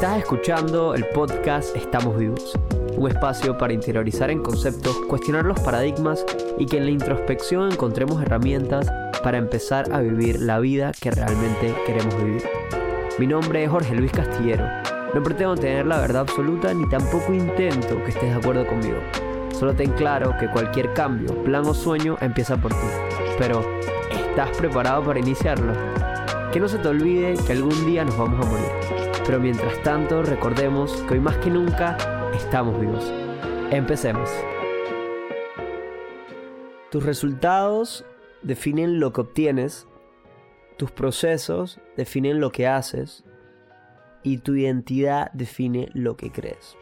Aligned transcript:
Estás 0.00 0.20
escuchando 0.20 0.94
el 0.94 1.04
podcast 1.08 1.76
Estamos 1.76 2.16
Vivos, 2.16 2.58
un 2.96 3.06
espacio 3.06 3.58
para 3.58 3.74
interiorizar 3.74 4.30
en 4.30 4.42
conceptos, 4.42 4.96
cuestionar 5.10 5.44
los 5.44 5.60
paradigmas 5.60 6.24
y 6.58 6.64
que 6.64 6.78
en 6.78 6.86
la 6.86 6.90
introspección 6.90 7.70
encontremos 7.70 8.22
herramientas 8.22 8.90
para 9.22 9.36
empezar 9.36 9.92
a 9.92 10.00
vivir 10.00 10.40
la 10.40 10.58
vida 10.58 10.92
que 10.98 11.10
realmente 11.10 11.74
queremos 11.84 12.16
vivir. 12.24 12.42
Mi 13.18 13.26
nombre 13.26 13.62
es 13.62 13.70
Jorge 13.70 13.94
Luis 13.94 14.10
Castillero. 14.10 14.64
No 15.14 15.22
pretendo 15.22 15.54
tener 15.54 15.86
la 15.86 16.00
verdad 16.00 16.22
absoluta 16.22 16.72
ni 16.72 16.88
tampoco 16.88 17.34
intento 17.34 18.02
que 18.02 18.08
estés 18.08 18.30
de 18.30 18.36
acuerdo 18.36 18.66
conmigo. 18.66 19.00
Solo 19.52 19.74
ten 19.74 19.92
claro 19.92 20.34
que 20.40 20.48
cualquier 20.48 20.94
cambio, 20.94 21.44
plan 21.44 21.66
o 21.66 21.74
sueño 21.74 22.16
empieza 22.22 22.56
por 22.56 22.72
ti. 22.72 22.86
Pero, 23.36 23.62
¿estás 24.10 24.56
preparado 24.56 25.04
para 25.04 25.18
iniciarlo? 25.18 25.74
Que 26.54 26.58
no 26.58 26.68
se 26.68 26.78
te 26.78 26.88
olvide 26.88 27.34
que 27.46 27.52
algún 27.52 27.84
día 27.84 28.02
nos 28.02 28.16
vamos 28.16 28.46
a 28.46 28.48
morir. 28.48 28.99
Pero 29.30 29.42
mientras 29.42 29.80
tanto, 29.84 30.24
recordemos 30.24 30.90
que 31.02 31.14
hoy 31.14 31.20
más 31.20 31.36
que 31.36 31.50
nunca 31.50 31.96
estamos 32.34 32.80
vivos. 32.80 33.12
Empecemos. 33.70 34.28
Tus 36.90 37.04
resultados 37.04 38.04
definen 38.42 38.98
lo 38.98 39.12
que 39.12 39.20
obtienes, 39.20 39.86
tus 40.78 40.90
procesos 40.90 41.78
definen 41.96 42.40
lo 42.40 42.50
que 42.50 42.66
haces 42.66 43.22
y 44.24 44.38
tu 44.38 44.56
identidad 44.56 45.30
define 45.30 45.90
lo 45.94 46.16
que 46.16 46.32
crees. 46.32 46.76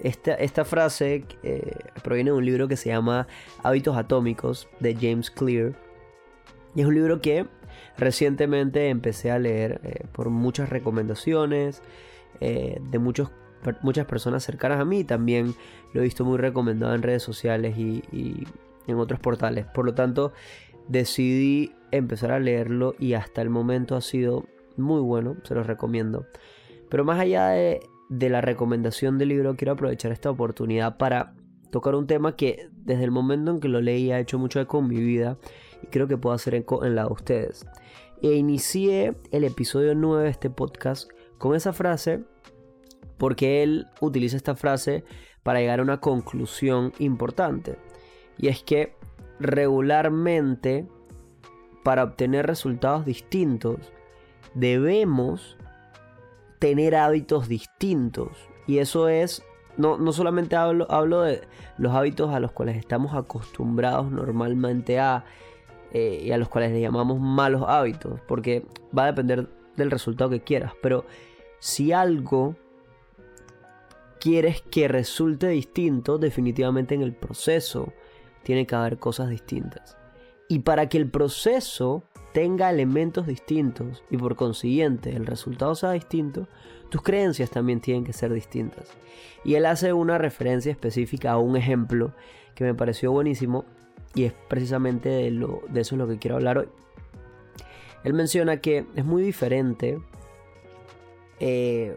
Esta, 0.00 0.34
esta 0.34 0.64
frase 0.64 1.26
eh, 1.44 1.76
proviene 2.02 2.32
de 2.32 2.38
un 2.38 2.44
libro 2.44 2.66
que 2.66 2.76
se 2.76 2.88
llama 2.88 3.28
Hábitos 3.62 3.96
Atómicos 3.96 4.68
de 4.80 4.96
James 4.96 5.30
Clear. 5.30 5.74
Y 6.74 6.80
es 6.80 6.88
un 6.88 6.94
libro 6.96 7.20
que 7.20 7.46
recientemente 7.96 8.88
empecé 8.88 9.30
a 9.30 9.38
leer 9.38 9.80
eh, 9.84 10.04
por 10.12 10.30
muchas 10.30 10.68
recomendaciones 10.70 11.82
eh, 12.40 12.80
de 12.90 12.98
muchos, 12.98 13.30
muchas 13.82 14.06
personas 14.06 14.44
cercanas 14.44 14.80
a 14.80 14.84
mí. 14.84 15.04
También 15.04 15.54
lo 15.92 16.00
he 16.00 16.04
visto 16.04 16.24
muy 16.24 16.38
recomendado 16.38 16.94
en 16.94 17.02
redes 17.02 17.22
sociales 17.22 17.76
y, 17.76 18.02
en 18.86 18.98
otros 18.98 19.20
portales. 19.20 19.66
Por 19.66 19.84
lo 19.84 19.94
tanto, 19.94 20.32
decidí 20.88 21.72
empezar 21.92 22.32
a 22.32 22.40
leerlo 22.40 22.94
y 22.98 23.14
hasta 23.14 23.42
el 23.42 23.50
momento 23.50 23.94
ha 23.94 24.00
sido 24.00 24.46
muy 24.76 25.00
bueno, 25.00 25.36
se 25.44 25.54
los 25.54 25.66
recomiendo. 25.66 26.26
Pero 26.88 27.04
más 27.04 27.20
allá 27.20 27.48
de, 27.48 27.80
de 28.08 28.28
la 28.30 28.40
recomendación 28.40 29.18
del 29.18 29.28
libro, 29.28 29.54
quiero 29.56 29.72
aprovechar 29.72 30.10
esta 30.10 30.30
oportunidad 30.30 30.96
para 30.96 31.34
tocar 31.70 31.94
un 31.94 32.06
tema 32.06 32.36
que 32.36 32.68
desde 32.72 33.04
el 33.04 33.10
momento 33.10 33.52
en 33.52 33.60
que 33.60 33.68
lo 33.68 33.80
leí 33.80 34.10
ha 34.10 34.18
hecho 34.18 34.38
mucho 34.38 34.60
eco 34.60 34.80
en 34.80 34.88
mi 34.88 35.00
vida 35.00 35.38
y 35.82 35.86
creo 35.86 36.06
que 36.06 36.16
puedo 36.16 36.34
hacer 36.34 36.54
eco 36.54 36.84
en 36.84 36.94
la 36.94 37.04
de 37.04 37.12
ustedes. 37.12 37.66
E 38.22 38.34
inicié 38.34 39.14
el 39.30 39.44
episodio 39.44 39.94
9 39.94 40.24
de 40.24 40.30
este 40.30 40.50
podcast 40.50 41.10
con 41.38 41.54
esa 41.54 41.72
frase 41.72 42.24
porque 43.16 43.62
él 43.62 43.86
utiliza 44.00 44.36
esta 44.36 44.56
frase 44.56 45.04
para 45.42 45.60
llegar 45.60 45.80
a 45.80 45.82
una 45.82 46.00
conclusión 46.00 46.92
importante. 46.98 47.78
Y 48.38 48.48
es 48.48 48.62
que 48.62 48.94
regularmente 49.38 50.86
para 51.82 52.04
obtener 52.04 52.46
resultados 52.46 53.04
distintos 53.04 53.92
debemos 54.54 55.56
tener 56.58 56.94
hábitos 56.94 57.48
distintos. 57.48 58.30
Y 58.66 58.78
eso 58.78 59.08
es, 59.08 59.42
no, 59.76 59.98
no 59.98 60.12
solamente 60.12 60.56
hablo, 60.56 60.86
hablo 60.90 61.22
de 61.22 61.42
los 61.78 61.94
hábitos 61.94 62.32
a 62.34 62.40
los 62.40 62.52
cuales 62.52 62.76
estamos 62.76 63.14
acostumbrados 63.14 64.10
normalmente 64.10 64.98
a, 64.98 65.24
eh, 65.92 66.22
y 66.24 66.30
a 66.30 66.38
los 66.38 66.48
cuales 66.48 66.72
le 66.72 66.80
llamamos 66.80 67.20
malos 67.20 67.64
hábitos, 67.66 68.20
porque 68.26 68.64
va 68.96 69.04
a 69.04 69.12
depender 69.12 69.48
del 69.76 69.90
resultado 69.90 70.30
que 70.30 70.40
quieras. 70.40 70.72
Pero 70.82 71.04
si 71.58 71.92
algo 71.92 72.56
quieres 74.20 74.62
que 74.62 74.88
resulte 74.88 75.48
distinto, 75.48 76.18
definitivamente 76.18 76.94
en 76.94 77.02
el 77.02 77.14
proceso 77.14 77.92
tiene 78.42 78.66
que 78.66 78.74
haber 78.74 78.98
cosas 78.98 79.30
distintas. 79.30 79.96
Y 80.48 80.60
para 80.60 80.88
que 80.88 80.98
el 80.98 81.08
proceso 81.08 82.02
tenga 82.32 82.70
elementos 82.70 83.26
distintos 83.26 84.04
y 84.10 84.16
por 84.16 84.36
consiguiente 84.36 85.14
el 85.14 85.26
resultado 85.26 85.74
sea 85.74 85.92
distinto, 85.92 86.48
tus 86.88 87.02
creencias 87.02 87.50
también 87.50 87.80
tienen 87.80 88.04
que 88.04 88.12
ser 88.12 88.32
distintas. 88.32 88.88
Y 89.44 89.54
él 89.54 89.66
hace 89.66 89.92
una 89.92 90.18
referencia 90.18 90.70
específica 90.70 91.32
a 91.32 91.38
un 91.38 91.56
ejemplo 91.56 92.12
que 92.54 92.64
me 92.64 92.74
pareció 92.74 93.12
buenísimo 93.12 93.64
y 94.14 94.24
es 94.24 94.32
precisamente 94.48 95.08
de, 95.08 95.28
eso 95.28 95.94
es 95.94 95.98
lo 95.98 96.08
que 96.08 96.18
quiero 96.18 96.36
hablar 96.36 96.58
hoy. 96.58 96.68
Él 98.04 98.14
menciona 98.14 98.58
que 98.58 98.86
es 98.94 99.04
muy 99.04 99.22
diferente. 99.22 100.00
Eh, 101.38 101.96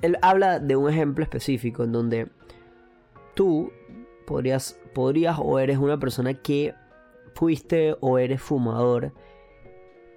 él 0.00 0.16
habla 0.22 0.58
de 0.58 0.76
un 0.76 0.88
ejemplo 0.90 1.22
específico 1.22 1.84
en 1.84 1.92
donde 1.92 2.28
tú 3.34 3.72
podrías, 4.26 4.78
podrías 4.94 5.38
o 5.40 5.58
eres 5.58 5.78
una 5.78 5.98
persona 5.98 6.34
que 6.34 6.74
fuiste 7.34 7.96
o 8.00 8.18
eres 8.18 8.40
fumador 8.40 9.12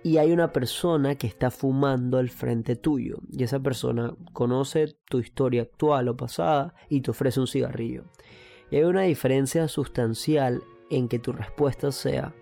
y 0.05 0.19
hay 0.19 0.31
una 0.31 0.51
persona 0.51 1.15
que 1.15 1.25
está 1.25 1.49
fumando 1.49 2.19
al 2.19 2.29
frente 2.29 2.75
tuyo 2.75 3.17
y 3.31 3.43
esa 3.43 3.59
persona 3.59 4.13
conoce 4.33 4.95
tu 5.05 5.17
historia 5.17 5.63
actual 5.63 6.09
o 6.09 6.15
pasada 6.15 6.75
y 6.89 7.01
te 7.01 7.09
ofrece 7.09 7.39
un 7.39 7.47
cigarrillo. 7.47 8.03
Y 8.69 8.75
hay 8.75 8.83
una 8.83 9.01
diferencia 9.01 9.67
sustancial 9.67 10.61
en 10.89 11.07
que 11.07 11.19
tu 11.19 11.31
respuesta 11.31 11.91
sea 11.91 12.33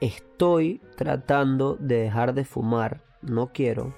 estoy 0.00 0.80
tratando 0.96 1.76
de 1.76 1.96
dejar 1.96 2.34
de 2.34 2.44
fumar, 2.44 3.02
no 3.22 3.52
quiero, 3.52 3.94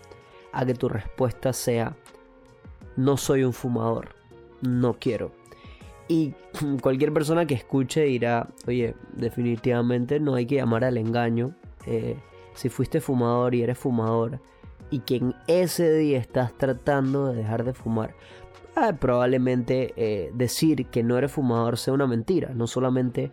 a 0.53 0.65
que 0.65 0.75
tu 0.75 0.89
respuesta 0.89 1.53
sea 1.53 1.97
no 2.97 3.17
soy 3.17 3.45
un 3.45 3.53
fumador, 3.53 4.11
no 4.61 4.95
quiero. 4.95 5.33
Y 6.09 6.35
cualquier 6.83 7.13
persona 7.13 7.47
que 7.47 7.55
escuche 7.55 8.03
dirá, 8.03 8.49
oye, 8.67 8.95
definitivamente 9.15 10.21
no 10.21 10.35
hay 10.35 10.47
que 10.47 10.57
llamar 10.57 10.85
al 10.85 10.97
engaño. 10.97 11.55
Eh, 11.87 12.17
si 12.55 12.69
fuiste 12.69 13.01
fumador 13.01 13.55
y 13.55 13.63
eres 13.63 13.79
fumador 13.79 14.41
y 14.91 15.01
que 15.01 15.17
en 15.17 15.35
ese 15.47 15.93
día 15.95 16.19
estás 16.19 16.57
tratando 16.57 17.29
de 17.29 17.37
dejar 17.37 17.63
de 17.63 17.73
fumar, 17.73 18.15
probablemente 19.01 19.93
eh, 19.97 20.31
decir 20.35 20.87
que 20.87 21.03
no 21.03 21.19
eres 21.19 21.33
fumador 21.33 21.79
sea 21.79 21.95
una 21.95 22.07
mentira, 22.07 22.53
no 22.55 22.67
solamente 22.67 23.33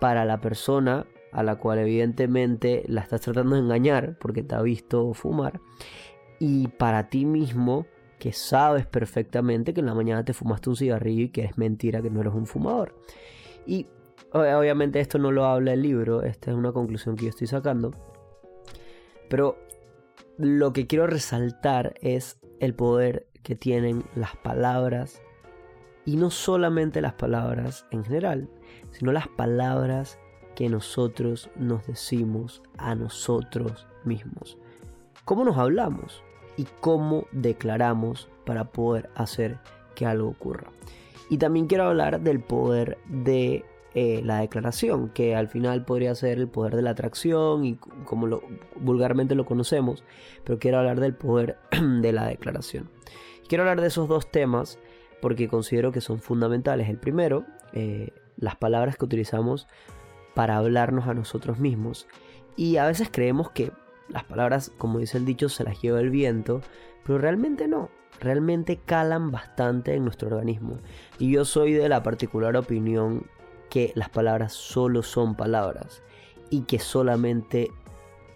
para 0.00 0.24
la 0.24 0.40
persona 0.40 1.06
a 1.32 1.42
la 1.42 1.56
cual 1.56 1.78
evidentemente 1.78 2.84
la 2.86 3.00
estás 3.00 3.22
tratando 3.22 3.56
de 3.56 3.62
engañar 3.62 4.18
porque 4.18 4.42
te 4.42 4.54
ha 4.54 4.62
visto 4.62 5.14
fumar, 5.14 5.60
y 6.38 6.68
para 6.68 7.08
ti 7.08 7.24
mismo 7.24 7.86
que 8.18 8.32
sabes 8.32 8.86
perfectamente 8.86 9.74
que 9.74 9.80
en 9.80 9.86
la 9.86 9.94
mañana 9.94 10.24
te 10.24 10.32
fumaste 10.32 10.70
un 10.70 10.76
cigarrillo 10.76 11.24
y 11.24 11.28
que 11.30 11.44
es 11.44 11.58
mentira 11.58 12.02
que 12.02 12.10
no 12.10 12.20
eres 12.20 12.34
un 12.34 12.46
fumador. 12.46 12.94
Y 13.66 13.86
obviamente 14.32 15.00
esto 15.00 15.18
no 15.18 15.32
lo 15.32 15.44
habla 15.44 15.72
el 15.72 15.82
libro, 15.82 16.22
esta 16.22 16.50
es 16.50 16.56
una 16.56 16.72
conclusión 16.72 17.16
que 17.16 17.24
yo 17.24 17.30
estoy 17.30 17.48
sacando. 17.48 17.92
Pero 19.28 19.58
lo 20.38 20.72
que 20.72 20.86
quiero 20.86 21.06
resaltar 21.06 21.94
es 22.00 22.40
el 22.60 22.74
poder 22.74 23.26
que 23.42 23.54
tienen 23.54 24.04
las 24.14 24.36
palabras 24.36 25.22
y 26.04 26.16
no 26.16 26.30
solamente 26.30 27.00
las 27.00 27.14
palabras 27.14 27.86
en 27.90 28.04
general, 28.04 28.48
sino 28.90 29.12
las 29.12 29.28
palabras 29.28 30.18
que 30.54 30.68
nosotros 30.68 31.50
nos 31.56 31.86
decimos 31.86 32.62
a 32.76 32.94
nosotros 32.94 33.86
mismos. 34.04 34.58
¿Cómo 35.24 35.44
nos 35.44 35.56
hablamos? 35.56 36.22
y 36.56 36.66
cómo 36.80 37.26
declaramos 37.32 38.28
para 38.44 38.64
poder 38.64 39.10
hacer 39.14 39.58
que 39.94 40.06
algo 40.06 40.28
ocurra. 40.28 40.70
Y 41.28 41.38
también 41.38 41.66
quiero 41.66 41.84
hablar 41.84 42.20
del 42.20 42.40
poder 42.40 42.98
de 43.08 43.64
eh, 43.94 44.22
la 44.24 44.40
declaración, 44.40 45.08
que 45.10 45.34
al 45.34 45.48
final 45.48 45.84
podría 45.84 46.14
ser 46.14 46.38
el 46.38 46.48
poder 46.48 46.76
de 46.76 46.82
la 46.82 46.90
atracción 46.90 47.64
y 47.64 47.76
como 48.04 48.26
lo, 48.26 48.42
vulgarmente 48.76 49.34
lo 49.34 49.46
conocemos, 49.46 50.04
pero 50.44 50.58
quiero 50.58 50.78
hablar 50.78 51.00
del 51.00 51.14
poder 51.14 51.58
de 52.00 52.12
la 52.12 52.26
declaración. 52.26 52.90
Quiero 53.52 53.64
hablar 53.64 53.82
de 53.82 53.88
esos 53.88 54.08
dos 54.08 54.30
temas 54.30 54.78
porque 55.20 55.46
considero 55.46 55.92
que 55.92 56.00
son 56.00 56.20
fundamentales. 56.20 56.88
El 56.88 56.96
primero, 56.96 57.44
eh, 57.74 58.08
las 58.38 58.56
palabras 58.56 58.96
que 58.96 59.04
utilizamos 59.04 59.68
para 60.32 60.56
hablarnos 60.56 61.06
a 61.06 61.12
nosotros 61.12 61.58
mismos. 61.58 62.08
Y 62.56 62.78
a 62.78 62.86
veces 62.86 63.10
creemos 63.12 63.50
que 63.50 63.70
las 64.08 64.24
palabras, 64.24 64.72
como 64.78 65.00
dice 65.00 65.18
el 65.18 65.26
dicho, 65.26 65.50
se 65.50 65.64
las 65.64 65.82
lleva 65.82 66.00
el 66.00 66.08
viento, 66.08 66.62
pero 67.04 67.18
realmente 67.18 67.68
no, 67.68 67.90
realmente 68.20 68.78
calan 68.78 69.30
bastante 69.30 69.92
en 69.96 70.04
nuestro 70.04 70.28
organismo. 70.28 70.78
Y 71.18 71.30
yo 71.30 71.44
soy 71.44 71.74
de 71.74 71.90
la 71.90 72.02
particular 72.02 72.56
opinión 72.56 73.26
que 73.68 73.92
las 73.96 74.08
palabras 74.08 74.54
solo 74.54 75.02
son 75.02 75.34
palabras 75.34 76.02
y 76.48 76.62
que 76.62 76.78
solamente 76.78 77.70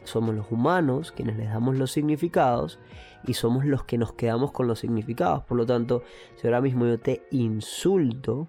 somos 0.06 0.35
los 0.35 0.50
humanos 0.50 1.12
quienes 1.12 1.37
les 1.37 1.49
damos 1.49 1.76
los 1.76 1.93
significados 1.93 2.79
y 3.26 3.35
somos 3.35 3.64
los 3.64 3.85
que 3.85 3.99
nos 3.99 4.12
quedamos 4.12 4.53
con 4.53 4.67
los 4.67 4.79
significados. 4.79 5.44
Por 5.44 5.56
lo 5.56 5.67
tanto, 5.67 6.03
si 6.37 6.47
ahora 6.47 6.61
mismo 6.61 6.87
yo 6.87 6.99
te 6.99 7.26
insulto, 7.31 8.49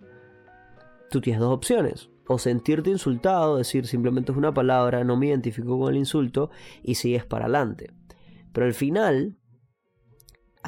tú 1.10 1.22
tienes 1.22 1.42
dos 1.42 1.54
opciones 1.54 2.10
o 2.28 2.38
sentirte 2.38 2.90
insultado, 2.90 3.58
decir 3.58 3.88
simplemente 3.88 4.32
es 4.32 4.38
una 4.38 4.54
palabra, 4.54 5.04
no 5.04 5.18
me 5.18 5.28
identifico 5.28 5.80
con 5.80 5.94
el 5.94 5.98
insulto 5.98 6.50
y 6.84 6.96
sigues 6.96 7.26
para 7.26 7.46
adelante. 7.46 7.92
Pero 8.52 8.66
al 8.66 8.74
final 8.74 9.38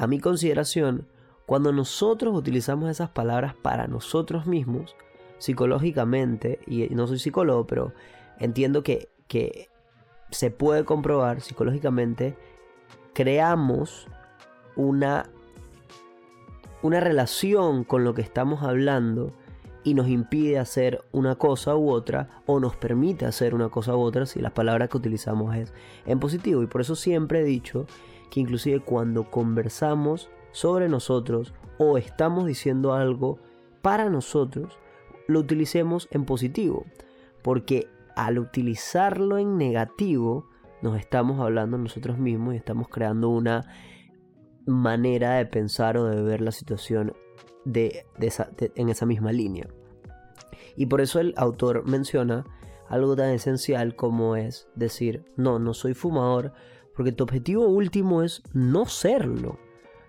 a 0.00 0.06
mi 0.06 0.18
consideración, 0.18 1.08
cuando 1.44 1.72
nosotros 1.72 2.34
utilizamos 2.34 2.88
esas 2.90 3.10
palabras 3.10 3.54
para 3.54 3.86
nosotros 3.86 4.46
mismos, 4.46 4.96
psicológicamente, 5.38 6.58
y 6.66 6.86
no 6.94 7.06
soy 7.06 7.18
psicólogo, 7.18 7.66
pero 7.66 7.92
entiendo 8.38 8.82
que, 8.82 9.08
que 9.26 9.68
se 10.30 10.50
puede 10.50 10.84
comprobar 10.84 11.40
psicológicamente, 11.40 12.36
creamos 13.14 14.06
una, 14.76 15.28
una 16.82 17.00
relación 17.00 17.84
con 17.84 18.04
lo 18.04 18.14
que 18.14 18.22
estamos 18.22 18.62
hablando 18.62 19.32
y 19.82 19.94
nos 19.94 20.08
impide 20.08 20.58
hacer 20.58 21.02
una 21.12 21.36
cosa 21.36 21.74
u 21.76 21.90
otra 21.90 22.42
o 22.46 22.60
nos 22.60 22.76
permite 22.76 23.24
hacer 23.26 23.54
una 23.54 23.68
cosa 23.70 23.96
u 23.96 24.00
otra 24.00 24.26
si 24.26 24.40
las 24.40 24.52
palabras 24.52 24.88
que 24.88 24.98
utilizamos 24.98 25.56
es 25.56 25.72
en 26.06 26.20
positivo. 26.20 26.62
Y 26.62 26.66
por 26.66 26.82
eso 26.82 26.94
siempre 26.94 27.40
he 27.40 27.44
dicho 27.44 27.86
que 28.30 28.40
inclusive 28.40 28.80
cuando 28.80 29.30
conversamos 29.30 30.28
sobre 30.52 30.88
nosotros 30.88 31.54
o 31.78 31.96
estamos 31.96 32.46
diciendo 32.46 32.92
algo 32.92 33.38
para 33.82 34.10
nosotros, 34.10 34.78
lo 35.26 35.40
utilicemos 35.40 36.08
en 36.10 36.24
positivo. 36.24 36.84
Porque 37.42 37.88
al 38.26 38.38
utilizarlo 38.38 39.38
en 39.38 39.56
negativo, 39.56 40.46
nos 40.82 40.98
estamos 40.98 41.40
hablando 41.40 41.78
nosotros 41.78 42.18
mismos 42.18 42.52
y 42.52 42.58
estamos 42.58 42.88
creando 42.88 43.30
una 43.30 43.64
manera 44.66 45.36
de 45.36 45.46
pensar 45.46 45.96
o 45.96 46.04
de 46.04 46.20
ver 46.20 46.42
la 46.42 46.52
situación 46.52 47.14
en 47.64 48.88
esa 48.90 49.06
misma 49.06 49.32
línea. 49.32 49.68
Y 50.76 50.84
por 50.84 51.00
eso 51.00 51.18
el 51.18 51.32
autor 51.38 51.88
menciona 51.88 52.44
algo 52.90 53.16
tan 53.16 53.30
esencial 53.30 53.96
como 53.96 54.36
es 54.36 54.68
decir, 54.74 55.24
no, 55.36 55.58
no 55.58 55.72
soy 55.72 55.94
fumador, 55.94 56.52
porque 56.94 57.12
tu 57.12 57.24
objetivo 57.24 57.68
último 57.68 58.22
es 58.22 58.42
no 58.52 58.84
serlo. 58.84 59.58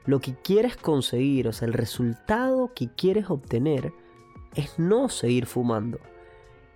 Lo 0.06 0.19
que 0.19 0.36
quieres 0.36 0.75
conseguir, 0.75 1.48
o 1.48 1.54
sea, 1.54 1.66
el 1.66 1.74
resultado 1.74 2.74
que 2.75 2.90
quieres 2.90 3.30
obtener 3.30 3.94
es 4.54 4.78
no 4.78 5.07
seguir 5.07 5.46
fumando. 5.46 6.00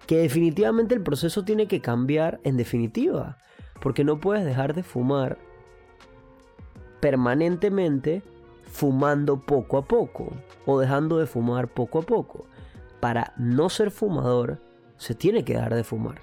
Que 0.07 0.18
definitivamente 0.18 0.94
el 0.94 1.02
proceso 1.02 1.44
tiene 1.44 1.68
que 1.68 1.81
cambiar 1.81 2.40
en 2.44 2.57
definitiva, 2.57 3.38
porque 3.81 4.04
no 4.04 4.19
puedes 4.19 4.46
dejar 4.46 4.74
de 4.74 4.84
fumar 4.84 5.38
permanentemente 7.00 8.24
fumando 8.63 9.40
poco 9.46 9.78
a 9.78 9.86
poco 9.86 10.34
o 10.66 10.80
dejando 10.80 11.18
de 11.18 11.28
fumar 11.28 11.68
poco 11.68 12.00
a 12.00 12.02
poco. 12.02 12.46
Para 13.00 13.34
no 13.38 13.69
ser 13.69 13.92
fumador, 13.92 14.60
se 14.98 15.16
tiene 15.16 15.46
que 15.46 15.54
dejar 15.54 15.75
de 15.75 15.84
fumar. 15.84 16.22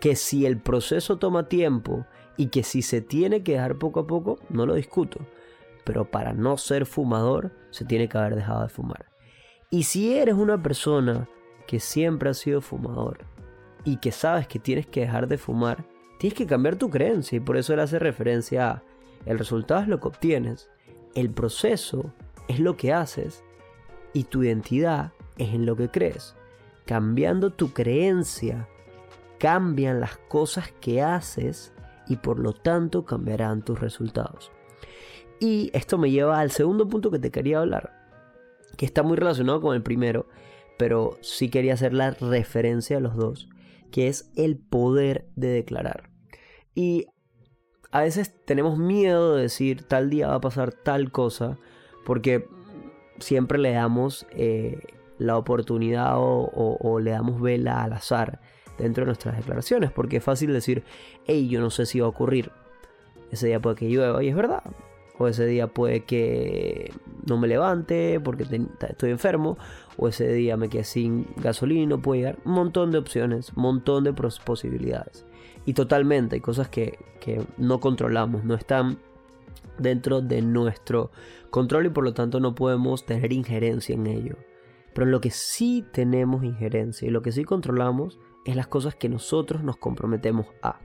Que 0.00 0.16
si 0.16 0.44
el 0.44 0.58
proceso 0.58 1.18
toma 1.18 1.48
tiempo 1.48 2.04
y 2.36 2.48
que 2.48 2.62
si 2.62 2.82
se 2.82 3.00
tiene 3.00 3.42
que 3.42 3.52
dejar 3.52 3.76
poco 3.76 4.00
a 4.00 4.06
poco, 4.06 4.38
no 4.48 4.66
lo 4.66 4.74
discuto. 4.74 5.20
Pero 5.84 6.10
para 6.10 6.32
no 6.32 6.56
ser 6.56 6.84
fumador, 6.84 7.52
se 7.70 7.84
tiene 7.84 8.08
que 8.08 8.18
haber 8.18 8.34
dejado 8.34 8.62
de 8.62 8.68
fumar. 8.68 9.06
Y 9.70 9.84
si 9.84 10.14
eres 10.14 10.34
una 10.34 10.62
persona 10.62 11.28
que 11.70 11.78
siempre 11.78 12.30
ha 12.30 12.34
sido 12.34 12.60
fumador 12.60 13.18
y 13.84 13.98
que 13.98 14.10
sabes 14.10 14.48
que 14.48 14.58
tienes 14.58 14.88
que 14.88 15.02
dejar 15.02 15.28
de 15.28 15.38
fumar, 15.38 15.84
tienes 16.18 16.36
que 16.36 16.44
cambiar 16.44 16.74
tu 16.74 16.90
creencia 16.90 17.36
y 17.36 17.40
por 17.40 17.56
eso 17.56 17.72
él 17.72 17.78
hace 17.78 18.00
referencia 18.00 18.70
a 18.70 18.82
el 19.24 19.38
resultado 19.38 19.82
es 19.82 19.86
lo 19.86 20.00
que 20.00 20.08
obtienes 20.08 20.68
el 21.14 21.30
proceso 21.30 22.12
es 22.48 22.58
lo 22.58 22.76
que 22.76 22.92
haces 22.92 23.44
y 24.12 24.24
tu 24.24 24.42
identidad 24.42 25.12
es 25.38 25.54
en 25.54 25.64
lo 25.64 25.76
que 25.76 25.88
crees. 25.88 26.34
Cambiando 26.86 27.50
tu 27.50 27.72
creencia, 27.72 28.68
cambian 29.38 30.00
las 30.00 30.16
cosas 30.16 30.72
que 30.80 31.02
haces 31.02 31.72
y 32.08 32.16
por 32.16 32.40
lo 32.40 32.52
tanto 32.52 33.04
cambiarán 33.04 33.62
tus 33.62 33.78
resultados. 33.78 34.50
Y 35.38 35.70
esto 35.72 35.98
me 35.98 36.10
lleva 36.10 36.40
al 36.40 36.50
segundo 36.50 36.88
punto 36.88 37.12
que 37.12 37.20
te 37.20 37.30
quería 37.30 37.60
hablar, 37.60 37.92
que 38.76 38.86
está 38.86 39.04
muy 39.04 39.16
relacionado 39.16 39.60
con 39.60 39.76
el 39.76 39.82
primero, 39.82 40.26
pero 40.80 41.18
sí 41.20 41.50
quería 41.50 41.74
hacer 41.74 41.92
la 41.92 42.12
referencia 42.12 42.96
a 42.96 43.00
los 43.00 43.14
dos, 43.14 43.50
que 43.92 44.08
es 44.08 44.30
el 44.34 44.56
poder 44.56 45.26
de 45.36 45.48
declarar. 45.48 46.08
Y 46.74 47.08
a 47.90 48.00
veces 48.00 48.34
tenemos 48.46 48.78
miedo 48.78 49.36
de 49.36 49.42
decir 49.42 49.82
tal 49.86 50.08
día 50.08 50.28
va 50.28 50.36
a 50.36 50.40
pasar 50.40 50.72
tal 50.72 51.12
cosa, 51.12 51.58
porque 52.06 52.48
siempre 53.18 53.58
le 53.58 53.72
damos 53.72 54.26
eh, 54.30 54.80
la 55.18 55.36
oportunidad 55.36 56.14
o, 56.16 56.98
le 56.98 57.10
damos 57.10 57.42
vela 57.42 57.82
al 57.82 57.92
azar 57.92 58.40
dentro 58.78 59.02
de 59.02 59.08
nuestras 59.08 59.36
declaraciones, 59.36 59.92
porque 59.92 60.16
es 60.16 60.24
fácil 60.24 60.50
decir, 60.50 60.82
hey, 61.26 61.46
yo 61.46 61.60
no 61.60 61.68
sé 61.68 61.84
si 61.84 62.00
va 62.00 62.06
a 62.06 62.08
ocurrir. 62.08 62.52
Ese 63.30 63.48
día 63.48 63.60
puede 63.60 63.76
que 63.76 63.90
llueva 63.90 64.24
y 64.24 64.28
es 64.28 64.34
verdad. 64.34 64.62
O 65.18 65.28
ese 65.28 65.44
día 65.44 65.66
puede 65.66 66.04
que 66.04 66.94
no 67.28 67.36
me 67.36 67.48
levante 67.48 68.18
porque 68.24 68.46
estoy 68.88 69.10
enfermo. 69.10 69.58
O 70.02 70.08
ese 70.08 70.32
día 70.32 70.56
me 70.56 70.70
quede 70.70 70.84
sin 70.84 71.26
gasolina. 71.36 71.98
Puede 71.98 72.20
llegar 72.20 72.38
un 72.46 72.52
montón 72.52 72.90
de 72.90 72.96
opciones, 72.96 73.54
montón 73.54 74.02
de 74.02 74.14
posibilidades. 74.14 75.26
Y 75.66 75.74
totalmente, 75.74 76.36
hay 76.36 76.40
cosas 76.40 76.68
que, 76.68 76.98
no 77.58 77.80
controlamos, 77.80 78.42
no 78.42 78.54
están 78.54 78.98
dentro 79.78 80.22
de 80.22 80.40
nuestro 80.40 81.10
control 81.50 81.86
y 81.86 81.90
por 81.90 82.02
lo 82.02 82.14
tanto 82.14 82.40
no 82.40 82.54
podemos 82.54 83.04
tener 83.04 83.30
injerencia 83.34 83.94
en 83.94 84.06
ello. 84.06 84.36
Pero 84.94 85.04
en 85.04 85.12
lo 85.12 85.20
que 85.20 85.30
sí 85.30 85.84
tenemos 85.92 86.44
injerencia 86.44 87.06
y 87.06 87.10
lo 87.10 87.20
que 87.20 87.30
sí 87.30 87.44
controlamos 87.44 88.18
es 88.46 88.56
las 88.56 88.68
cosas 88.68 88.94
que 88.94 89.10
nosotros 89.10 89.62
nos 89.62 89.76
comprometemos 89.76 90.46
a. 90.62 90.80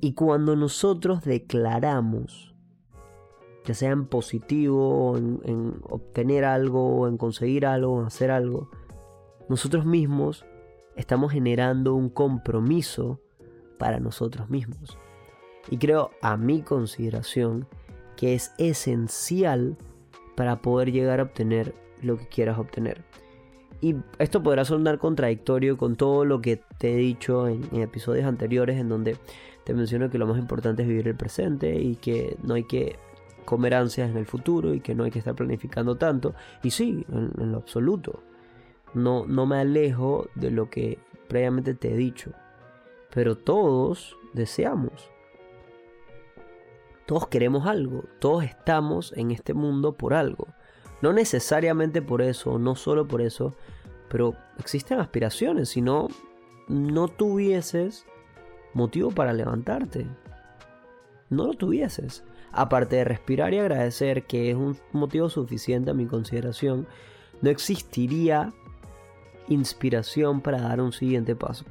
Y 0.00 0.14
cuando 0.14 0.56
nosotros 0.56 1.22
declaramos, 1.22 2.55
ya 3.66 3.74
sea 3.74 3.90
en 3.90 4.06
positivo, 4.06 5.18
en, 5.18 5.40
en 5.44 5.74
obtener 5.82 6.44
algo, 6.44 7.06
en 7.06 7.18
conseguir 7.18 7.66
algo, 7.66 8.00
en 8.00 8.06
hacer 8.06 8.30
algo, 8.30 8.70
nosotros 9.48 9.84
mismos 9.84 10.46
estamos 10.96 11.32
generando 11.32 11.94
un 11.94 12.08
compromiso 12.08 13.20
para 13.78 14.00
nosotros 14.00 14.48
mismos. 14.48 14.96
Y 15.70 15.78
creo, 15.78 16.10
a 16.22 16.36
mi 16.36 16.62
consideración, 16.62 17.66
que 18.16 18.34
es 18.34 18.52
esencial 18.58 19.76
para 20.36 20.62
poder 20.62 20.92
llegar 20.92 21.20
a 21.20 21.24
obtener 21.24 21.74
lo 22.02 22.16
que 22.16 22.26
quieras 22.26 22.58
obtener. 22.58 23.04
Y 23.80 23.96
esto 24.18 24.42
podrá 24.42 24.64
sonar 24.64 24.98
contradictorio 24.98 25.76
con 25.76 25.96
todo 25.96 26.24
lo 26.24 26.40
que 26.40 26.60
te 26.78 26.94
he 26.94 26.96
dicho 26.96 27.46
en, 27.46 27.62
episodios 27.80 28.26
anteriores 28.26 28.78
en 28.78 28.88
donde 28.88 29.16
te 29.64 29.74
menciono 29.74 30.08
que 30.08 30.18
lo 30.18 30.26
más 30.26 30.38
importante 30.38 30.82
es 30.82 30.88
vivir 30.88 31.08
el 31.08 31.16
presente 31.16 31.78
y 31.78 31.96
que 31.96 32.36
no 32.42 32.54
hay 32.54 32.64
que 32.64 32.96
comer 33.46 33.74
ansias 33.74 34.10
en 34.10 34.18
el 34.18 34.26
futuro 34.26 34.74
y 34.74 34.80
que 34.80 34.94
no 34.94 35.04
hay 35.04 35.10
que 35.10 35.20
estar 35.20 35.34
planificando 35.34 35.96
tanto. 35.96 36.34
Y 36.62 36.70
sí, 36.72 37.06
en, 37.10 37.32
en 37.38 37.52
lo 37.52 37.58
absoluto. 37.58 38.22
No, 38.92 39.26
no 39.26 39.46
me 39.46 39.56
alejo 39.56 40.28
de 40.34 40.50
lo 40.50 40.68
que 40.68 40.98
previamente 41.28 41.72
te 41.72 41.92
he 41.92 41.96
dicho. 41.96 42.32
Pero 43.14 43.36
todos 43.36 44.18
deseamos. 44.34 45.10
Todos 47.06 47.28
queremos 47.28 47.66
algo. 47.66 48.04
Todos 48.18 48.44
estamos 48.44 49.14
en 49.16 49.30
este 49.30 49.54
mundo 49.54 49.92
por 49.92 50.12
algo. 50.12 50.48
No 51.00 51.12
necesariamente 51.12 52.02
por 52.02 52.22
eso, 52.22 52.58
no 52.58 52.74
solo 52.74 53.06
por 53.06 53.20
eso, 53.20 53.54
pero 54.08 54.34
existen 54.58 54.98
aspiraciones. 54.98 55.68
Si 55.68 55.82
no, 55.82 56.08
no 56.68 57.08
tuvieses 57.08 58.06
motivo 58.74 59.10
para 59.10 59.32
levantarte. 59.32 60.06
No 61.30 61.46
lo 61.46 61.54
tuvieses. 61.54 62.24
Aparte 62.52 62.96
de 62.96 63.04
respirar 63.04 63.52
y 63.52 63.58
agradecer, 63.58 64.24
que 64.26 64.50
es 64.50 64.56
un 64.56 64.76
motivo 64.92 65.28
suficiente 65.28 65.90
a 65.90 65.94
mi 65.94 66.06
consideración, 66.06 66.86
no 67.42 67.50
existiría 67.50 68.52
inspiración 69.48 70.40
para 70.40 70.60
dar 70.60 70.80
un 70.80 70.92
siguiente 70.92 71.36
paso. 71.36 71.64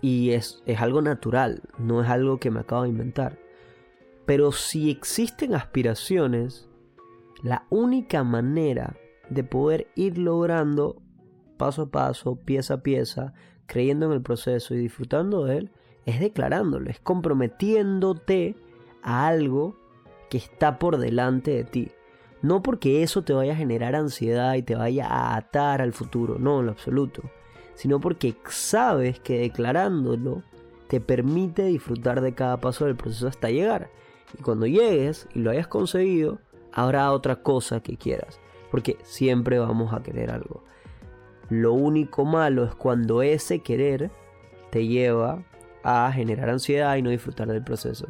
Y 0.00 0.30
es, 0.30 0.62
algo 0.78 1.00
natural, 1.02 1.62
no 1.78 2.02
es 2.02 2.08
algo 2.08 2.38
que 2.38 2.50
me 2.50 2.60
acabo 2.60 2.82
de 2.82 2.90
inventar. 2.90 3.38
Pero 4.24 4.52
si 4.52 4.90
existen 4.90 5.54
aspiraciones, 5.54 6.68
la 7.42 7.64
única 7.70 8.24
manera 8.24 8.96
de 9.30 9.44
poder 9.44 9.88
ir 9.94 10.18
logrando 10.18 11.00
paso 11.56 11.82
a 11.82 11.90
paso, 11.90 12.36
pieza 12.36 12.74
a 12.74 12.82
pieza, 12.82 13.32
creyendo 13.66 14.06
en 14.06 14.12
el 14.12 14.22
proceso 14.22 14.74
y 14.74 14.78
disfrutando 14.78 15.44
de 15.44 15.58
él, 15.58 15.70
es 16.04 16.20
declarándolo, 16.20 16.90
es 16.90 17.00
comprometiéndote 17.00 18.56
algo 19.06 19.76
que 20.28 20.38
está 20.38 20.78
por 20.78 20.98
delante 20.98 21.52
de 21.52 21.64
ti. 21.64 21.90
No 22.42 22.62
porque 22.62 23.02
eso 23.02 23.22
te 23.22 23.32
vaya 23.32 23.54
a 23.54 23.56
generar 23.56 23.94
ansiedad 23.94 24.54
y 24.54 24.62
te 24.62 24.74
vaya 24.74 25.06
a 25.06 25.36
atar 25.36 25.80
al 25.80 25.92
futuro, 25.92 26.36
no, 26.38 26.60
en 26.60 26.66
lo 26.66 26.72
absoluto 26.72 27.22
sino 27.76 28.00
porque 28.00 28.34
sabes 28.48 29.20
que 29.20 29.38
declarándolo 29.38 30.42
te 30.88 31.00
permite 31.00 31.64
disfrutar 31.64 32.20
de 32.22 32.34
cada 32.34 32.56
paso 32.58 32.86
del 32.86 32.96
proceso 32.96 33.28
hasta 33.28 33.50
llegar. 33.50 33.90
Y 34.36 34.42
cuando 34.42 34.66
llegues 34.66 35.28
y 35.34 35.40
lo 35.40 35.50
hayas 35.50 35.68
conseguido, 35.68 36.38
habrá 36.72 37.12
otra 37.12 37.36
cosa 37.36 37.80
que 37.80 37.96
quieras, 37.96 38.40
porque 38.70 38.96
siempre 39.02 39.58
vamos 39.58 39.92
a 39.92 40.02
querer 40.02 40.30
algo. 40.30 40.64
Lo 41.50 41.74
único 41.74 42.24
malo 42.24 42.64
es 42.64 42.74
cuando 42.74 43.22
ese 43.22 43.60
querer 43.60 44.10
te 44.70 44.86
lleva 44.86 45.44
a 45.84 46.10
generar 46.12 46.48
ansiedad 46.48 46.96
y 46.96 47.02
no 47.02 47.10
disfrutar 47.10 47.48
del 47.48 47.62
proceso. 47.62 48.06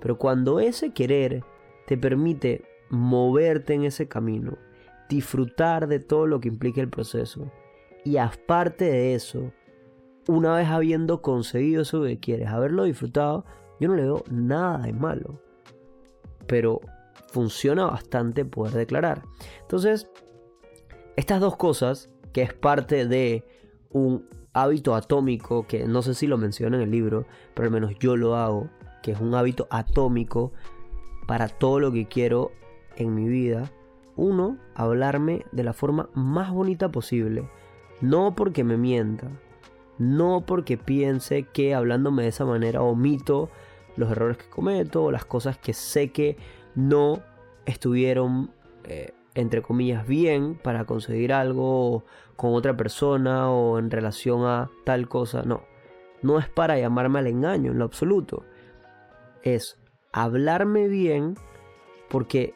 Pero 0.00 0.18
cuando 0.18 0.60
ese 0.60 0.92
querer 0.92 1.42
te 1.86 1.96
permite 1.96 2.64
moverte 2.90 3.74
en 3.74 3.84
ese 3.84 4.08
camino, 4.08 4.58
disfrutar 5.08 5.86
de 5.88 6.00
todo 6.00 6.26
lo 6.26 6.40
que 6.40 6.48
implica 6.48 6.80
el 6.80 6.88
proceso. 6.88 7.50
Y 8.04 8.18
aparte 8.18 8.84
de 8.84 9.14
eso, 9.14 9.52
una 10.28 10.56
vez 10.56 10.68
habiendo 10.68 11.22
conseguido 11.22 11.82
eso 11.82 12.02
que 12.02 12.18
quieres, 12.18 12.48
haberlo 12.48 12.84
disfrutado, 12.84 13.44
yo 13.80 13.88
no 13.88 13.96
le 13.96 14.02
veo 14.02 14.24
nada 14.30 14.78
de 14.78 14.92
malo. 14.92 15.40
Pero 16.46 16.80
funciona 17.32 17.86
bastante 17.86 18.44
poder 18.44 18.74
declarar. 18.74 19.22
Entonces, 19.60 20.08
estas 21.16 21.40
dos 21.40 21.56
cosas, 21.56 22.10
que 22.32 22.42
es 22.42 22.54
parte 22.54 23.06
de 23.06 23.44
un 23.90 24.28
hábito 24.52 24.94
atómico, 24.94 25.66
que 25.66 25.86
no 25.86 26.02
sé 26.02 26.14
si 26.14 26.26
lo 26.26 26.38
menciona 26.38 26.76
en 26.76 26.82
el 26.82 26.90
libro, 26.90 27.26
pero 27.54 27.66
al 27.66 27.72
menos 27.72 27.98
yo 27.98 28.16
lo 28.16 28.36
hago, 28.36 28.70
que 29.06 29.12
es 29.12 29.20
un 29.20 29.36
hábito 29.36 29.68
atómico 29.70 30.50
para 31.28 31.46
todo 31.46 31.78
lo 31.78 31.92
que 31.92 32.08
quiero 32.08 32.50
en 32.96 33.14
mi 33.14 33.28
vida. 33.28 33.70
Uno, 34.16 34.58
hablarme 34.74 35.46
de 35.52 35.62
la 35.62 35.72
forma 35.72 36.10
más 36.12 36.50
bonita 36.50 36.90
posible. 36.90 37.48
No 38.00 38.34
porque 38.34 38.64
me 38.64 38.76
mienta. 38.76 39.28
No 39.98 40.42
porque 40.44 40.76
piense 40.76 41.44
que 41.44 41.72
hablándome 41.72 42.24
de 42.24 42.30
esa 42.30 42.44
manera 42.44 42.82
omito 42.82 43.48
los 43.94 44.10
errores 44.10 44.38
que 44.38 44.50
cometo 44.50 45.04
o 45.04 45.12
las 45.12 45.24
cosas 45.24 45.56
que 45.56 45.72
sé 45.72 46.10
que 46.10 46.36
no 46.74 47.20
estuvieron, 47.64 48.50
eh, 48.82 49.12
entre 49.36 49.62
comillas, 49.62 50.04
bien 50.04 50.56
para 50.56 50.84
conseguir 50.84 51.32
algo 51.32 52.02
con 52.34 52.54
otra 52.54 52.76
persona 52.76 53.52
o 53.52 53.78
en 53.78 53.88
relación 53.88 54.44
a 54.46 54.68
tal 54.82 55.08
cosa. 55.08 55.44
No, 55.44 55.62
no 56.22 56.40
es 56.40 56.48
para 56.48 56.76
llamarme 56.76 57.20
al 57.20 57.28
engaño 57.28 57.70
en 57.70 57.78
lo 57.78 57.84
absoluto. 57.84 58.42
Es 59.46 59.78
hablarme 60.10 60.88
bien 60.88 61.36
porque 62.08 62.52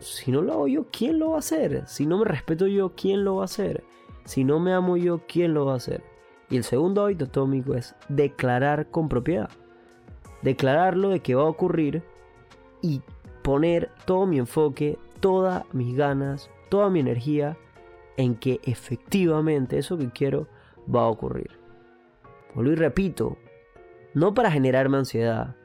si 0.00 0.30
no 0.30 0.42
lo 0.42 0.52
hago 0.52 0.68
yo, 0.68 0.86
¿quién 0.92 1.18
lo 1.18 1.30
va 1.30 1.36
a 1.36 1.38
hacer? 1.38 1.84
Si 1.86 2.04
no 2.04 2.18
me 2.18 2.26
respeto 2.26 2.66
yo, 2.66 2.92
¿quién 2.94 3.24
lo 3.24 3.36
va 3.36 3.42
a 3.42 3.46
hacer? 3.46 3.84
Si 4.26 4.44
no 4.44 4.60
me 4.60 4.74
amo 4.74 4.98
yo, 4.98 5.22
¿quién 5.26 5.54
lo 5.54 5.64
va 5.64 5.72
a 5.72 5.76
hacer? 5.76 6.04
Y 6.50 6.58
el 6.58 6.64
segundo 6.64 7.02
hábito 7.02 7.24
atómico 7.24 7.72
es 7.72 7.94
declarar 8.10 8.90
con 8.90 9.08
propiedad. 9.08 9.48
Declararlo 10.42 11.08
de 11.08 11.20
que 11.20 11.34
va 11.34 11.44
a 11.44 11.46
ocurrir 11.46 12.02
y 12.82 13.00
poner 13.42 13.90
todo 14.04 14.26
mi 14.26 14.38
enfoque, 14.38 14.98
todas 15.20 15.64
mis 15.72 15.96
ganas, 15.96 16.50
toda 16.68 16.90
mi 16.90 17.00
energía 17.00 17.56
en 18.18 18.34
que 18.34 18.60
efectivamente 18.64 19.78
eso 19.78 19.96
que 19.96 20.10
quiero 20.10 20.48
va 20.94 21.04
a 21.04 21.08
ocurrir. 21.08 21.58
Vuelvo 22.54 22.72
y 22.72 22.76
repito, 22.76 23.38
no 24.12 24.34
para 24.34 24.50
generarme 24.50 24.98
ansiedad, 24.98 25.56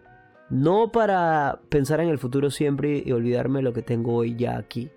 no 0.52 0.92
para 0.92 1.62
pensar 1.70 2.00
en 2.02 2.10
el 2.10 2.20
futuro 2.20 2.52
siempre 2.52 3.02
y 3.04 3.12
olvidarme 3.12 3.60
de 3.60 3.64
lo 3.64 3.74
que 3.74 3.82
tengo 3.82 4.14
hoy 4.14 4.36
ya 4.36 4.58
aquí, 4.58 4.92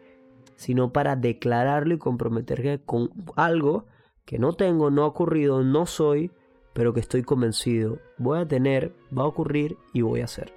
sino 0.56 0.92
para 0.92 1.16
declararlo 1.16 1.94
y 1.94 1.99
comprometerme 1.99 2.80
con 2.80 3.11
algo 3.37 3.87
que 4.26 4.38
no 4.38 4.52
tengo, 4.52 4.90
no 4.90 5.04
ha 5.04 5.06
ocurrido, 5.06 5.62
no 5.62 5.87
soy, 5.87 6.30
pero 6.75 6.92
que 6.92 7.00
estoy 7.00 7.23
convencido 7.23 7.99
voy 8.18 8.40
a 8.40 8.46
tener, 8.46 8.92
va 9.16 9.23
a 9.23 9.28
ocurrir 9.28 9.78
y 9.94 10.02
voy 10.02 10.20
a 10.20 10.25
hacer 10.25 10.52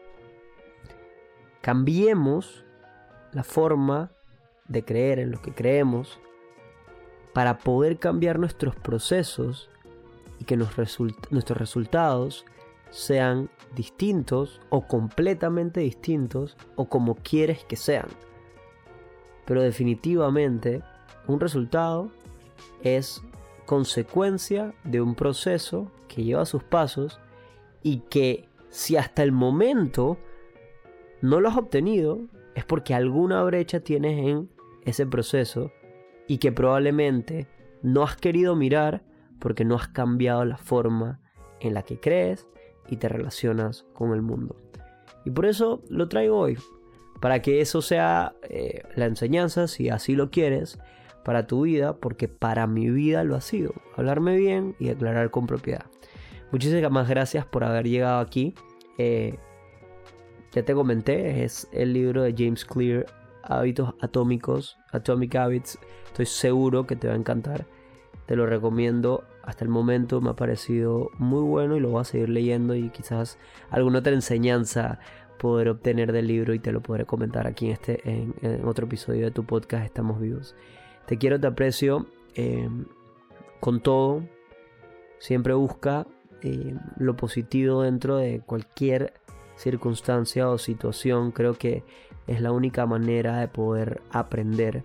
cambiemos 1.67 2.63
la 3.33 3.43
forma 3.43 4.09
de 4.69 4.85
creer 4.85 5.19
en 5.19 5.31
lo 5.31 5.41
que 5.41 5.53
creemos 5.53 6.17
para 7.33 7.57
poder 7.57 7.99
cambiar 7.99 8.39
nuestros 8.39 8.73
procesos 8.77 9.69
y 10.39 10.45
que 10.45 10.55
nuestros 10.55 11.57
resultados 11.57 12.45
sean 12.89 13.49
distintos 13.75 14.61
o 14.69 14.87
completamente 14.87 15.81
distintos 15.81 16.57
o 16.75 16.89
como 16.89 17.15
quieres 17.15 17.63
que 17.65 17.75
sean. 17.75 18.07
Pero 19.45 19.61
definitivamente 19.61 20.81
un 21.27 21.39
resultado 21.39 22.11
es 22.81 23.23
consecuencia 23.65 24.73
de 24.83 25.01
un 25.01 25.15
proceso 25.15 25.91
que 26.07 26.23
lleva 26.23 26.45
sus 26.45 26.63
pasos 26.63 27.19
y 27.83 27.99
que 28.09 28.47
si 28.69 28.97
hasta 28.97 29.23
el 29.23 29.31
momento 29.31 30.17
no 31.21 31.39
lo 31.39 31.49
has 31.49 31.57
obtenido, 31.57 32.21
es 32.55 32.65
porque 32.65 32.93
alguna 32.93 33.43
brecha 33.43 33.79
tienes 33.79 34.17
en 34.25 34.49
ese 34.83 35.05
proceso 35.05 35.71
y 36.27 36.37
que 36.37 36.51
probablemente 36.51 37.47
no 37.81 38.03
has 38.03 38.15
querido 38.15 38.55
mirar 38.55 39.03
porque 39.39 39.65
no 39.65 39.75
has 39.75 39.87
cambiado 39.87 40.43
la 40.45 40.57
forma 40.57 41.19
en 41.59 41.73
la 41.73 41.83
que 41.83 41.99
crees 41.99 42.47
y 42.87 42.97
te 42.97 43.09
relacionas 43.09 43.85
con 43.93 44.13
el 44.13 44.21
mundo. 44.21 44.55
Y 45.25 45.31
por 45.31 45.45
eso 45.45 45.81
lo 45.89 46.07
traigo 46.07 46.37
hoy, 46.37 46.57
para 47.19 47.41
que 47.41 47.61
eso 47.61 47.81
sea 47.81 48.35
eh, 48.43 48.83
la 48.95 49.05
enseñanza, 49.05 49.67
si 49.67 49.89
así 49.89 50.15
lo 50.15 50.29
quieres, 50.29 50.79
para 51.23 51.47
tu 51.47 51.63
vida, 51.63 51.97
porque 51.97 52.29
para 52.29 52.67
mi 52.67 52.89
vida 52.89 53.23
lo 53.23 53.35
ha 53.35 53.41
sido. 53.41 53.73
Hablarme 53.95 54.37
bien 54.37 54.75
y 54.79 54.87
declarar 54.87 55.29
con 55.29 55.45
propiedad. 55.45 55.85
Muchísimas 56.51 57.09
gracias 57.09 57.45
por 57.45 57.65
haber 57.65 57.87
llegado 57.87 58.19
aquí. 58.19 58.55
Eh, 58.97 59.37
ya 60.53 60.63
te 60.63 60.73
comenté, 60.73 61.43
es 61.43 61.67
el 61.73 61.91
libro 61.91 62.23
de 62.23 62.33
James 62.37 62.63
Clear, 62.63 63.05
Hábitos 63.43 63.93
Atómicos, 63.99 64.77
Atomic 64.91 65.35
Habits. 65.35 65.77
Estoy 66.05 66.25
seguro 66.25 66.87
que 66.87 66.95
te 66.95 67.07
va 67.07 67.13
a 67.13 67.17
encantar. 67.17 67.65
Te 68.25 68.35
lo 68.35 68.45
recomiendo. 68.45 69.23
Hasta 69.47 69.63
el 69.63 69.69
momento 69.69 70.19
me 70.19 70.31
ha 70.31 70.35
parecido 70.35 71.09
muy 71.17 71.41
bueno 71.41 71.77
y 71.77 71.79
lo 71.79 71.89
voy 71.89 72.01
a 72.01 72.03
seguir 72.03 72.27
leyendo 72.27 72.75
y 72.75 72.89
quizás 72.89 73.39
alguna 73.69 73.99
otra 73.99 74.11
enseñanza 74.11 74.99
poder 75.39 75.69
obtener 75.69 76.11
del 76.11 76.27
libro 76.27 76.53
y 76.53 76.59
te 76.59 76.73
lo 76.73 76.81
podré 76.81 77.05
comentar 77.05 77.47
aquí 77.47 77.67
en, 77.67 77.71
este, 77.71 78.01
en, 78.03 78.65
otro 78.65 78.87
episodio 78.87 79.23
de 79.23 79.31
tu 79.31 79.45
podcast 79.45 79.85
Estamos 79.85 80.19
Vivos. 80.19 80.53
Te 81.05 81.17
quiero, 81.17 81.39
te 81.39 81.47
aprecio. 81.47 82.07
Em, 82.35 82.87
con 83.61 83.79
todo, 83.79 84.27
siempre 85.17 85.53
busca 85.53 86.05
em, 86.41 86.77
lo 86.97 87.15
positivo 87.15 87.83
dentro 87.83 88.17
de 88.17 88.41
cualquier 88.41 89.13
circunstancia 89.55 90.49
o 90.49 90.57
situación, 90.57 91.31
creo 91.31 91.53
que 91.53 91.85
es 92.27 92.41
la 92.41 92.51
única 92.51 92.85
manera 92.85 93.39
de 93.39 93.47
poder 93.47 94.01
aprender. 94.11 94.83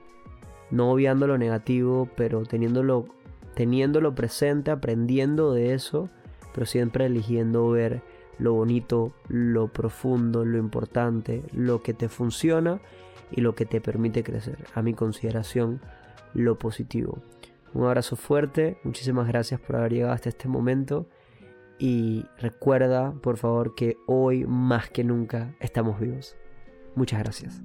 No 0.71 0.93
obviando 0.93 1.27
lo 1.27 1.37
negativo, 1.37 2.09
pero 2.17 2.45
teniéndolo, 2.45 3.09
teniéndolo 3.55 4.15
presente, 4.15 4.71
aprendiendo 4.71 5.53
de 5.53 5.75
eso, 5.75 6.09
pero 6.55 6.67
siempre 6.67 7.07
eligiendo 7.07 7.69
ver 7.71 8.03
lo 8.39 8.55
bonito, 8.55 9.13
lo 9.29 9.69
profundo, 9.69 10.45
lo 10.45 10.59
importante, 10.59 11.43
lo 11.53 11.83
que 11.83 11.95
te 11.95 12.09
funciona 12.09 12.81
y 13.31 13.41
lo 13.41 13.55
que 13.55 13.67
te 13.67 13.81
permite 13.81 14.23
crecer. 14.23 14.59
A 14.75 14.83
mi 14.83 14.95
consideración, 14.95 15.81
lo 16.35 16.59
positivo. 16.59 17.19
Un 17.75 17.85
abrazo 17.85 18.17
fuerte, 18.17 18.79
muchísimas 18.85 19.29
gracias 19.29 19.61
por 19.61 19.77
haber 19.77 19.93
llegado 19.93 20.13
hasta 20.13 20.29
este 20.29 20.49
momento 20.49 21.07
y 21.79 22.27
recuerda, 22.39 23.13
por 23.13 23.39
favor, 23.39 23.75
que 23.75 23.97
hoy 24.07 24.45
más 24.47 24.91
que 24.91 25.05
nunca 25.05 25.55
estamos 25.59 25.99
vivos. 25.99 26.37
Muchas 26.95 27.21
gracias. 27.21 27.63